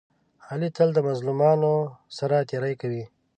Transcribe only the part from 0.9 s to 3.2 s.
د مظلومانو سره تېری کوي.